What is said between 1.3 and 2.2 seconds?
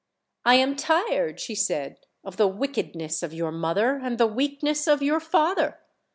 she said,